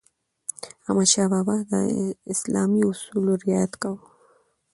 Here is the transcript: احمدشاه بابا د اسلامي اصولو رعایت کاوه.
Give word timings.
احمدشاه 0.83 1.27
بابا 1.33 1.55
د 1.71 1.73
اسلامي 2.31 2.81
اصولو 2.91 3.31
رعایت 3.43 3.73
کاوه. 3.81 4.03